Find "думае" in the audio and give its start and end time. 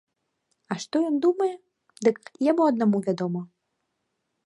1.27-1.51